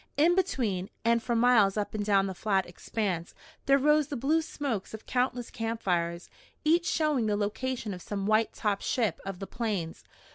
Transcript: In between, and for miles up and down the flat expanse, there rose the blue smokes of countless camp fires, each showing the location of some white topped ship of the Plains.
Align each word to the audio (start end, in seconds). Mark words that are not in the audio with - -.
In 0.17 0.33
between, 0.33 0.89
and 1.05 1.21
for 1.21 1.35
miles 1.35 1.77
up 1.77 1.93
and 1.93 2.03
down 2.03 2.25
the 2.25 2.33
flat 2.33 2.65
expanse, 2.67 3.35
there 3.67 3.77
rose 3.77 4.07
the 4.07 4.15
blue 4.17 4.41
smokes 4.41 4.95
of 4.95 5.05
countless 5.05 5.51
camp 5.51 5.83
fires, 5.83 6.27
each 6.65 6.87
showing 6.87 7.27
the 7.27 7.37
location 7.37 7.93
of 7.93 8.01
some 8.01 8.25
white 8.25 8.51
topped 8.51 8.81
ship 8.81 9.19
of 9.27 9.37
the 9.37 9.45
Plains. 9.45 10.03